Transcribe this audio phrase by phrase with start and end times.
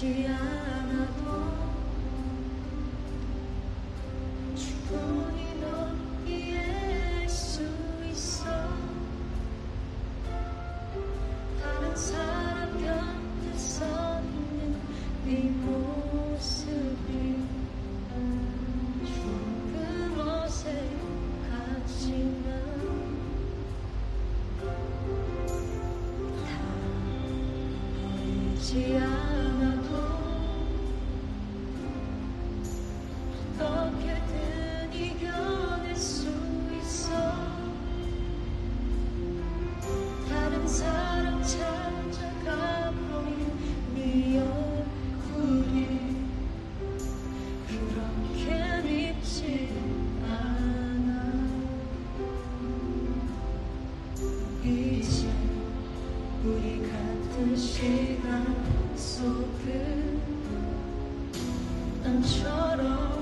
[0.00, 1.22] 지 않아도
[4.56, 5.94] 충분히 널
[6.26, 7.60] 이해할 수
[8.10, 8.46] 있어.
[11.62, 14.74] 다른 사람 곁에 서 있는
[15.26, 17.36] 네 모습이
[19.04, 20.80] 조금 어색하지만
[26.46, 26.48] 다
[28.00, 29.29] 보이지 않아.
[56.42, 58.56] 우리 같은 시간
[58.96, 60.18] 속에
[62.02, 63.19] 남처럼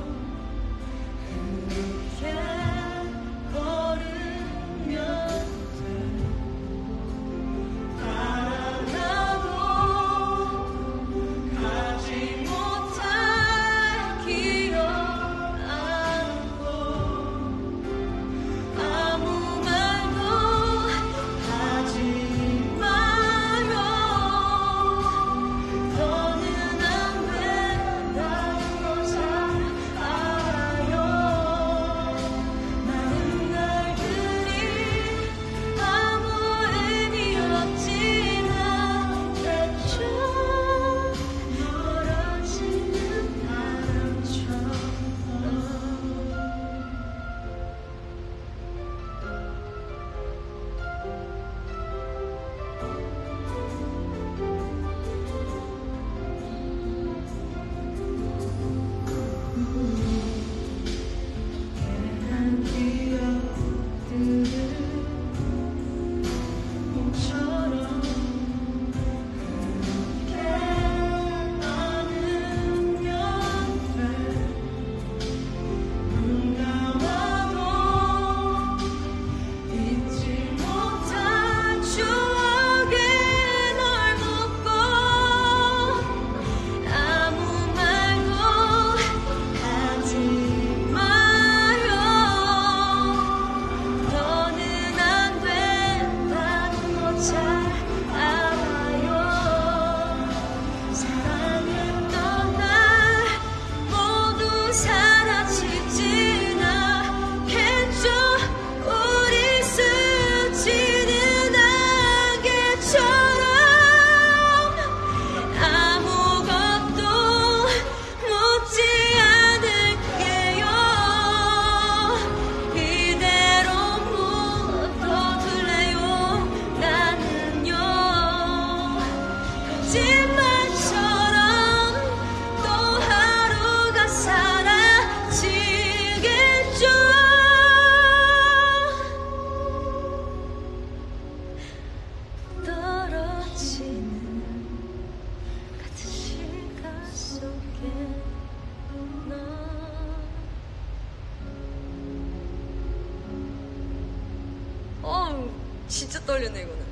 [155.88, 156.87] 진짜 떨리네 이거는.